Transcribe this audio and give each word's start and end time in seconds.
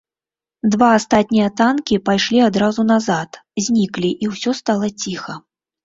Два 0.75 0.87
астатнія 0.99 1.51
танкі 1.61 2.01
пайшлі 2.11 2.41
адразу 2.49 2.89
назад, 2.95 3.41
зніклі, 3.69 4.11
і 4.27 4.35
ўсё 4.35 4.51
стала 4.65 4.95
ціха. 5.01 5.43